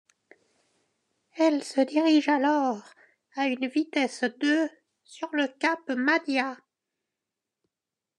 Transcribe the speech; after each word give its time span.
Elle 1.37 1.63
se 1.63 1.79
dirige 1.79 2.27
alors 2.27 2.81
à 3.35 3.45
une 3.45 3.67
vitesse 3.67 4.23
de 4.23 4.67
sur 5.03 5.29
le 5.31 5.45
cap 5.59 5.77
Mahdia. 5.89 6.57